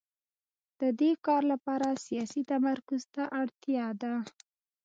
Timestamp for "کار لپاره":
1.25-2.01